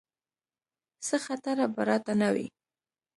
څه 1.05 1.15
خطره 1.25 1.65
به 1.73 1.81
راته 1.89 2.13
نه 2.21 2.29
وي. 2.35 2.47